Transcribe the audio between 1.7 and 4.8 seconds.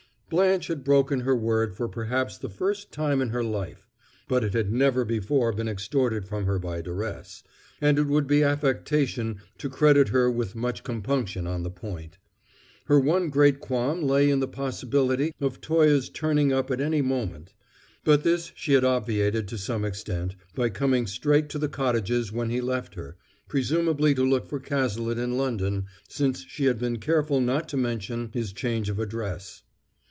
for perhaps the first time in her life; but it had